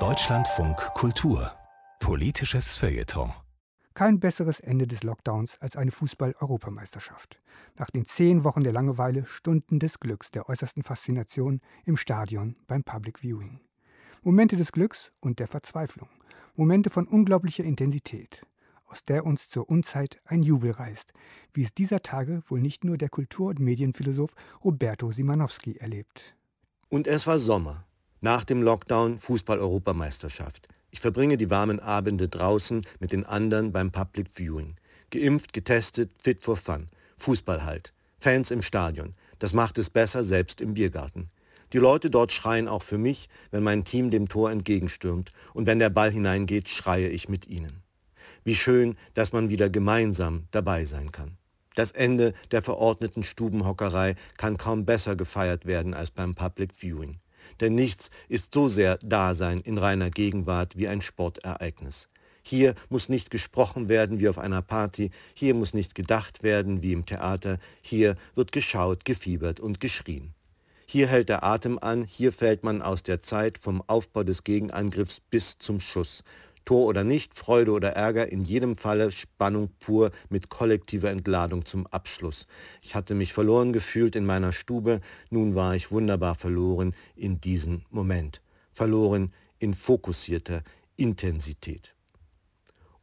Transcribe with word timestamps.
Deutschlandfunk 0.00 0.76
Kultur 0.94 1.52
Politisches 2.00 2.74
Feuilleton 2.74 3.32
kein 3.94 4.18
besseres 4.18 4.58
Ende 4.58 4.88
des 4.88 5.04
Lockdowns 5.04 5.56
als 5.60 5.76
eine 5.76 5.92
Fußball-Europameisterschaft. 5.92 7.40
Nach 7.76 7.90
den 7.90 8.06
zehn 8.06 8.42
Wochen 8.42 8.64
der 8.64 8.72
Langeweile 8.72 9.24
Stunden 9.26 9.78
des 9.78 10.00
Glücks, 10.00 10.32
der 10.32 10.48
äußersten 10.48 10.82
Faszination 10.82 11.60
im 11.84 11.96
Stadion 11.96 12.56
beim 12.66 12.82
Public 12.82 13.20
Viewing. 13.20 13.60
Momente 14.22 14.56
des 14.56 14.72
Glücks 14.72 15.12
und 15.20 15.38
der 15.38 15.46
Verzweiflung. 15.46 16.08
Momente 16.56 16.90
von 16.90 17.06
unglaublicher 17.06 17.62
Intensität, 17.62 18.44
aus 18.86 19.04
der 19.04 19.24
uns 19.24 19.48
zur 19.48 19.70
Unzeit 19.70 20.20
ein 20.24 20.42
Jubel 20.42 20.72
reißt, 20.72 21.12
wie 21.52 21.62
es 21.62 21.72
dieser 21.72 22.02
Tage 22.02 22.42
wohl 22.48 22.60
nicht 22.60 22.82
nur 22.82 22.98
der 22.98 23.10
Kultur- 23.10 23.50
und 23.50 23.60
Medienphilosoph 23.60 24.34
Roberto 24.64 25.12
Simanowski 25.12 25.76
erlebt. 25.76 26.34
Und 26.88 27.06
es 27.06 27.26
war 27.26 27.38
Sommer. 27.38 27.84
Nach 28.20 28.44
dem 28.44 28.62
Lockdown 28.62 29.18
Fußball-Europameisterschaft. 29.18 30.68
Ich 30.90 31.00
verbringe 31.00 31.36
die 31.36 31.50
warmen 31.50 31.80
Abende 31.80 32.28
draußen 32.28 32.86
mit 33.00 33.12
den 33.12 33.26
anderen 33.26 33.72
beim 33.72 33.90
Public 33.90 34.28
Viewing. 34.30 34.76
Geimpft, 35.10 35.52
getestet, 35.52 36.12
fit 36.22 36.42
for 36.42 36.56
fun. 36.56 36.86
Fußball 37.16 37.64
halt. 37.64 37.92
Fans 38.18 38.50
im 38.50 38.62
Stadion. 38.62 39.14
Das 39.38 39.52
macht 39.52 39.76
es 39.78 39.90
besser, 39.90 40.24
selbst 40.24 40.60
im 40.60 40.74
Biergarten. 40.74 41.30
Die 41.72 41.78
Leute 41.78 42.10
dort 42.10 42.32
schreien 42.32 42.68
auch 42.68 42.82
für 42.82 42.98
mich, 42.98 43.28
wenn 43.50 43.64
mein 43.64 43.84
Team 43.84 44.08
dem 44.08 44.28
Tor 44.28 44.50
entgegenstürmt 44.50 45.30
und 45.52 45.66
wenn 45.66 45.80
der 45.80 45.90
Ball 45.90 46.10
hineingeht, 46.10 46.68
schreie 46.68 47.08
ich 47.08 47.28
mit 47.28 47.48
ihnen. 47.48 47.82
Wie 48.44 48.54
schön, 48.54 48.96
dass 49.14 49.32
man 49.32 49.50
wieder 49.50 49.68
gemeinsam 49.68 50.44
dabei 50.52 50.84
sein 50.84 51.10
kann. 51.10 51.36
Das 51.74 51.90
Ende 51.90 52.34
der 52.52 52.62
verordneten 52.62 53.24
Stubenhockerei 53.24 54.14
kann 54.36 54.56
kaum 54.56 54.84
besser 54.84 55.16
gefeiert 55.16 55.66
werden 55.66 55.92
als 55.92 56.10
beim 56.10 56.34
Public 56.34 56.72
Viewing. 56.72 57.18
Denn 57.60 57.74
nichts 57.74 58.10
ist 58.28 58.54
so 58.54 58.68
sehr 58.68 58.96
Dasein 58.98 59.58
in 59.58 59.78
reiner 59.78 60.10
Gegenwart 60.10 60.76
wie 60.76 60.88
ein 60.88 61.02
Sportereignis. 61.02 62.08
Hier 62.42 62.74
muss 62.90 63.08
nicht 63.08 63.30
gesprochen 63.30 63.88
werden 63.88 64.20
wie 64.20 64.28
auf 64.28 64.38
einer 64.38 64.62
Party, 64.62 65.10
hier 65.34 65.54
muss 65.54 65.74
nicht 65.74 65.94
gedacht 65.94 66.42
werden 66.42 66.82
wie 66.82 66.92
im 66.92 67.06
Theater, 67.06 67.58
hier 67.80 68.16
wird 68.34 68.52
geschaut, 68.52 69.04
gefiebert 69.04 69.60
und 69.60 69.80
geschrien. 69.80 70.34
Hier 70.86 71.08
hält 71.08 71.30
der 71.30 71.42
Atem 71.42 71.78
an, 71.78 72.04
hier 72.04 72.32
fällt 72.32 72.62
man 72.62 72.82
aus 72.82 73.02
der 73.02 73.22
Zeit 73.22 73.56
vom 73.56 73.82
Aufbau 73.86 74.22
des 74.22 74.44
Gegenangriffs 74.44 75.20
bis 75.20 75.58
zum 75.58 75.80
Schuss, 75.80 76.22
Tor 76.64 76.86
oder 76.86 77.04
nicht, 77.04 77.34
Freude 77.34 77.72
oder 77.72 77.90
Ärger, 77.90 78.30
in 78.30 78.40
jedem 78.40 78.76
Falle 78.76 79.10
Spannung 79.10 79.70
pur 79.78 80.10
mit 80.28 80.48
kollektiver 80.48 81.10
Entladung 81.10 81.64
zum 81.66 81.86
Abschluss. 81.86 82.46
Ich 82.82 82.94
hatte 82.94 83.14
mich 83.14 83.32
verloren 83.32 83.72
gefühlt 83.72 84.16
in 84.16 84.24
meiner 84.24 84.52
Stube, 84.52 85.00
nun 85.30 85.54
war 85.54 85.76
ich 85.76 85.90
wunderbar 85.90 86.34
verloren 86.34 86.94
in 87.14 87.40
diesen 87.40 87.84
Moment, 87.90 88.40
verloren 88.72 89.32
in 89.58 89.74
fokussierter 89.74 90.62
Intensität. 90.96 91.94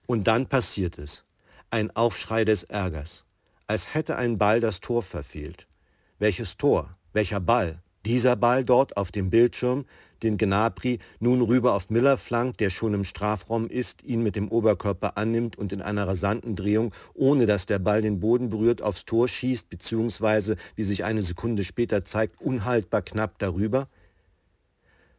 Und 0.08 0.28
dann 0.28 0.48
passiert 0.48 0.98
es, 0.98 1.24
ein 1.70 1.96
Aufschrei 1.96 2.44
des 2.44 2.64
Ärgers, 2.64 3.26
als 3.68 3.94
hätte 3.94 4.18
ein 4.18 4.38
Ball 4.38 4.60
das 4.60 4.82
Tor 4.82 5.04
verfehlt. 5.04 5.68
Welches 6.20 6.58
Tor? 6.58 6.92
Welcher 7.14 7.40
Ball? 7.40 7.82
Dieser 8.06 8.36
Ball 8.36 8.66
dort 8.66 8.98
auf 8.98 9.12
dem 9.12 9.30
Bildschirm, 9.30 9.86
den 10.24 10.38
Gnabry 10.38 11.00
nun 11.20 11.42
rüber 11.42 11.74
auf 11.74 11.90
Miller 11.90 12.18
flankt, 12.18 12.60
der 12.60 12.70
schon 12.70 12.94
im 12.94 13.04
Strafraum 13.04 13.68
ist, 13.68 14.04
ihn 14.04 14.24
mit 14.24 14.36
dem 14.36 14.50
Oberkörper 14.50 15.18
annimmt 15.18 15.58
und 15.58 15.74
in 15.74 15.82
einer 15.82 16.08
rasanten 16.08 16.56
Drehung, 16.56 16.94
ohne 17.14 17.46
dass 17.46 17.66
der 17.66 17.80
Ball 17.80 18.02
den 18.02 18.20
Boden 18.20 18.50
berührt, 18.50 18.82
aufs 18.82 19.06
Tor 19.06 19.28
schießt, 19.28 19.70
beziehungsweise, 19.70 20.56
wie 20.76 20.84
sich 20.84 21.04
eine 21.04 21.22
Sekunde 21.22 21.64
später 21.64 22.04
zeigt, 22.04 22.42
unhaltbar 22.42 23.02
knapp 23.02 23.40
darüber? 23.40 23.88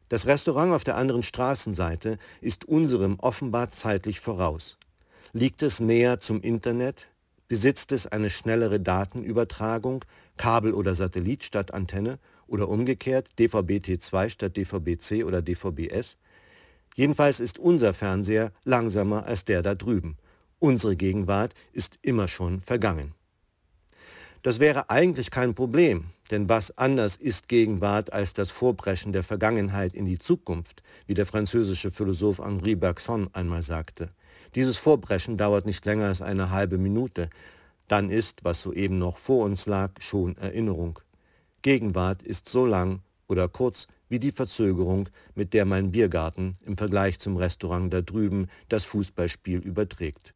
Das 0.08 0.26
Restaurant 0.26 0.74
auf 0.74 0.84
der 0.84 0.96
anderen 0.96 1.22
Straßenseite 1.22 2.18
ist 2.40 2.66
unserem 2.66 3.18
offenbar 3.18 3.70
zeitlich 3.70 4.20
voraus. 4.20 4.76
Liegt 5.32 5.62
es 5.62 5.80
näher 5.80 6.20
zum 6.20 6.42
Internet? 6.42 7.08
Besitzt 7.48 7.92
es 7.92 8.06
eine 8.06 8.28
schnellere 8.28 8.78
Datenübertragung, 8.78 10.04
Kabel 10.36 10.74
oder 10.74 10.94
Satellit 10.94 11.44
statt 11.44 11.72
Antenne? 11.74 12.18
oder 12.52 12.68
umgekehrt 12.68 13.30
DVB-T2 13.38 14.28
statt 14.28 14.56
DVB-C 14.56 15.24
oder 15.24 15.40
DVB-S. 15.40 16.18
Jedenfalls 16.94 17.40
ist 17.40 17.58
unser 17.58 17.94
Fernseher 17.94 18.52
langsamer 18.64 19.26
als 19.26 19.46
der 19.46 19.62
da 19.62 19.74
drüben. 19.74 20.18
Unsere 20.58 20.94
Gegenwart 20.94 21.54
ist 21.72 21.98
immer 22.02 22.28
schon 22.28 22.60
vergangen. 22.60 23.14
Das 24.42 24.60
wäre 24.60 24.90
eigentlich 24.90 25.30
kein 25.30 25.54
Problem, 25.54 26.06
denn 26.30 26.48
was 26.48 26.76
anders 26.76 27.16
ist 27.16 27.48
Gegenwart 27.48 28.12
als 28.12 28.34
das 28.34 28.50
Vorbrechen 28.50 29.12
der 29.12 29.22
Vergangenheit 29.22 29.94
in 29.94 30.04
die 30.04 30.18
Zukunft, 30.18 30.82
wie 31.06 31.14
der 31.14 31.26
französische 31.26 31.90
Philosoph 31.90 32.38
Henri 32.38 32.74
Bergson 32.74 33.30
einmal 33.32 33.62
sagte. 33.62 34.10
Dieses 34.54 34.76
Vorbrechen 34.76 35.38
dauert 35.38 35.64
nicht 35.64 35.86
länger 35.86 36.06
als 36.06 36.20
eine 36.20 36.50
halbe 36.50 36.76
Minute, 36.76 37.30
dann 37.92 38.08
ist, 38.08 38.42
was 38.42 38.62
soeben 38.62 38.98
noch 38.98 39.18
vor 39.18 39.44
uns 39.44 39.66
lag, 39.66 39.90
schon 40.00 40.34
Erinnerung. 40.38 40.98
Gegenwart 41.60 42.22
ist 42.22 42.48
so 42.48 42.64
lang 42.64 43.02
oder 43.28 43.48
kurz 43.48 43.86
wie 44.08 44.18
die 44.18 44.30
Verzögerung, 44.30 45.10
mit 45.34 45.52
der 45.52 45.66
mein 45.66 45.92
Biergarten 45.92 46.56
im 46.64 46.78
Vergleich 46.78 47.18
zum 47.18 47.36
Restaurant 47.36 47.92
da 47.92 48.00
drüben 48.00 48.48
das 48.70 48.86
Fußballspiel 48.86 49.58
überträgt. 49.58 50.32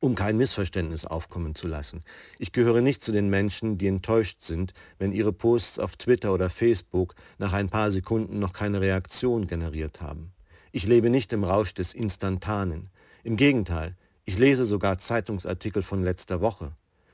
Um 0.00 0.14
kein 0.14 0.36
Missverständnis 0.36 1.06
aufkommen 1.06 1.54
zu 1.54 1.68
lassen. 1.68 2.02
Ich 2.38 2.52
gehöre 2.52 2.82
nicht 2.82 3.02
zu 3.02 3.12
den 3.12 3.30
Menschen, 3.30 3.78
die 3.78 3.86
enttäuscht 3.86 4.42
sind, 4.42 4.74
wenn 4.98 5.12
ihre 5.12 5.32
Posts 5.32 5.78
auf 5.78 5.96
Twitter 5.96 6.34
oder 6.34 6.50
Facebook 6.50 7.14
nach 7.38 7.54
ein 7.54 7.70
paar 7.70 7.90
Sekunden 7.90 8.38
noch 8.40 8.52
keine 8.52 8.82
Reaktion 8.82 9.46
generiert 9.46 10.02
haben. 10.02 10.32
Ich 10.70 10.86
lebe 10.86 11.08
nicht 11.08 11.32
im 11.32 11.44
Rausch 11.44 11.72
des 11.72 11.94
Instantanen. 11.94 12.90
Im 13.24 13.38
Gegenteil, 13.38 13.96
ich 14.26 14.38
lese 14.38 14.66
sogar 14.66 14.98
Zeitungsartikel 14.98 15.82
von 15.82 16.02
letzter 16.02 16.42
Woche 16.42 16.72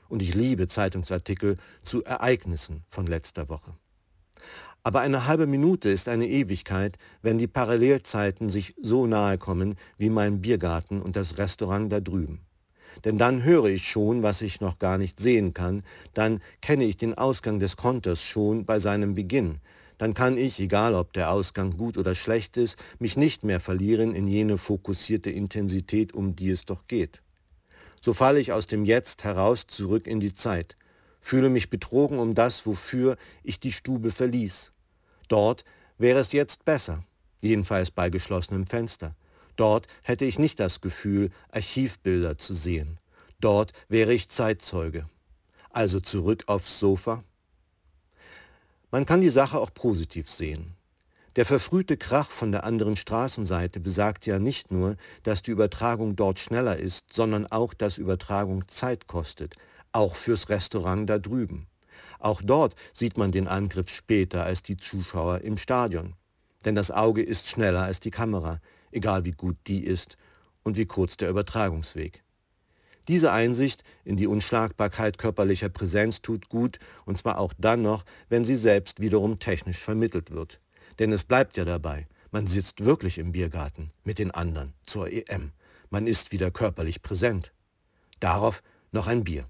und 0.09 0.21
ich 0.21 0.35
liebe 0.35 0.67
Zeitungsartikel 0.67 1.57
zu 1.83 2.03
Ereignissen 2.03 2.83
von 2.87 3.07
letzter 3.07 3.49
Woche. 3.49 3.73
Aber 4.83 5.01
eine 5.01 5.27
halbe 5.27 5.47
Minute 5.47 5.89
ist 5.89 6.07
eine 6.07 6.27
Ewigkeit, 6.27 6.97
wenn 7.21 7.37
die 7.37 7.47
Parallelzeiten 7.47 8.49
sich 8.49 8.73
so 8.81 9.05
nahe 9.05 9.37
kommen 9.37 9.75
wie 9.97 10.09
mein 10.09 10.41
Biergarten 10.41 11.01
und 11.01 11.15
das 11.15 11.37
Restaurant 11.37 11.91
da 11.91 11.99
drüben. 11.99 12.39
Denn 13.03 13.17
dann 13.17 13.43
höre 13.43 13.65
ich 13.65 13.87
schon, 13.87 14.23
was 14.23 14.41
ich 14.41 14.61
noch 14.61 14.79
gar 14.79 14.97
nicht 14.97 15.19
sehen 15.19 15.53
kann, 15.53 15.83
dann 16.13 16.41
kenne 16.61 16.85
ich 16.85 16.97
den 16.97 17.15
Ausgang 17.15 17.59
des 17.59 17.75
Konters 17.75 18.23
schon 18.23 18.65
bei 18.65 18.79
seinem 18.79 19.13
Beginn, 19.13 19.59
dann 19.97 20.13
kann 20.13 20.37
ich, 20.37 20.59
egal 20.59 20.93
ob 20.93 21.13
der 21.13 21.31
Ausgang 21.31 21.75
gut 21.75 21.97
oder 21.97 22.13
schlecht 22.13 22.55
ist, 22.57 22.77
mich 22.99 23.17
nicht 23.17 23.43
mehr 23.43 23.59
verlieren 23.59 24.13
in 24.13 24.27
jene 24.27 24.57
fokussierte 24.57 25.31
Intensität, 25.31 26.13
um 26.13 26.35
die 26.35 26.49
es 26.49 26.65
doch 26.65 26.87
geht. 26.87 27.21
So 28.01 28.13
falle 28.13 28.39
ich 28.39 28.51
aus 28.51 28.67
dem 28.67 28.85
Jetzt 28.85 29.23
heraus 29.23 29.67
zurück 29.67 30.07
in 30.07 30.19
die 30.19 30.33
Zeit, 30.33 30.75
fühle 31.19 31.49
mich 31.49 31.69
betrogen 31.69 32.19
um 32.19 32.35
das, 32.35 32.65
wofür 32.65 33.17
ich 33.43 33.59
die 33.59 33.71
Stube 33.71 34.11
verließ. 34.11 34.71
Dort 35.27 35.65
wäre 35.97 36.19
es 36.19 36.31
jetzt 36.31 36.65
besser, 36.65 37.03
jedenfalls 37.41 37.91
bei 37.91 38.09
geschlossenem 38.09 38.65
Fenster. 38.65 39.15
Dort 39.55 39.87
hätte 40.03 40.25
ich 40.25 40.39
nicht 40.39 40.59
das 40.59 40.81
Gefühl, 40.81 41.31
Archivbilder 41.51 42.37
zu 42.37 42.53
sehen. 42.53 42.99
Dort 43.39 43.73
wäre 43.89 44.13
ich 44.13 44.29
Zeitzeuge. 44.29 45.09
Also 45.69 45.99
zurück 45.99 46.43
aufs 46.47 46.79
Sofa. 46.79 47.23
Man 48.91 49.05
kann 49.05 49.21
die 49.21 49.29
Sache 49.29 49.59
auch 49.59 49.73
positiv 49.73 50.29
sehen. 50.29 50.73
Der 51.37 51.45
verfrühte 51.45 51.97
Krach 51.97 52.31
von 52.31 52.51
der 52.51 52.63
anderen 52.63 52.95
Straßenseite 52.95 53.79
besagt 53.79 54.25
ja 54.25 54.39
nicht 54.39 54.71
nur, 54.71 54.97
dass 55.21 55.43
die 55.43 55.51
Übertragung 55.51 56.15
dort 56.15 56.39
schneller 56.39 56.77
ist, 56.77 57.13
sondern 57.13 57.45
auch, 57.45 57.75
dass 57.75 57.99
Übertragung 57.99 58.67
Zeit 58.67 59.05
kostet, 59.05 59.55
auch 59.91 60.15
fürs 60.15 60.49
Restaurant 60.49 61.07
da 61.07 61.19
drüben. 61.19 61.67
Auch 62.17 62.41
dort 62.43 62.73
sieht 62.91 63.19
man 63.19 63.31
den 63.31 63.47
Angriff 63.47 63.89
später 63.89 64.45
als 64.45 64.63
die 64.63 64.77
Zuschauer 64.77 65.41
im 65.41 65.57
Stadion. 65.57 66.15
Denn 66.65 66.73
das 66.73 66.89
Auge 66.89 67.21
ist 67.21 67.47
schneller 67.47 67.83
als 67.83 67.99
die 67.99 68.09
Kamera, 68.09 68.59
egal 68.91 69.23
wie 69.25 69.31
gut 69.33 69.57
die 69.67 69.83
ist 69.83 70.17
und 70.63 70.75
wie 70.75 70.87
kurz 70.87 71.17
der 71.17 71.29
Übertragungsweg. 71.29 72.23
Diese 73.07 73.31
Einsicht 73.31 73.83
in 74.03 74.17
die 74.17 74.25
Unschlagbarkeit 74.25 75.19
körperlicher 75.19 75.69
Präsenz 75.69 76.23
tut 76.23 76.49
gut, 76.49 76.79
und 77.05 77.19
zwar 77.19 77.37
auch 77.37 77.53
dann 77.59 77.83
noch, 77.83 78.05
wenn 78.27 78.43
sie 78.43 78.55
selbst 78.55 79.01
wiederum 79.01 79.37
technisch 79.37 79.77
vermittelt 79.77 80.31
wird. 80.31 80.59
Denn 80.99 81.11
es 81.11 81.23
bleibt 81.23 81.57
ja 81.57 81.65
dabei, 81.65 82.07
man 82.31 82.47
sitzt 82.47 82.83
wirklich 82.83 83.17
im 83.17 83.31
Biergarten 83.31 83.91
mit 84.03 84.19
den 84.19 84.31
anderen 84.31 84.73
zur 84.83 85.11
EM. 85.11 85.51
Man 85.89 86.07
ist 86.07 86.31
wieder 86.31 86.51
körperlich 86.51 87.01
präsent. 87.01 87.53
Darauf 88.19 88.63
noch 88.91 89.07
ein 89.07 89.23
Bier. 89.23 89.47